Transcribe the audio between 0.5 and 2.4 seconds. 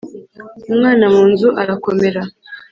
umwana mu nzu arakomera